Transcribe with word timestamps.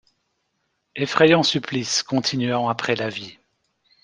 Effrayant 0.95 1.43
supplice 1.43 2.01
continuant 2.01 2.69
après 2.69 2.95
la 2.95 3.09
vie. 3.09 3.37